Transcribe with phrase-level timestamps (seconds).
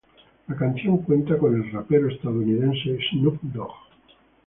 [0.47, 3.71] La canción cuenta con el rapero estadounidense Snoop Dogg.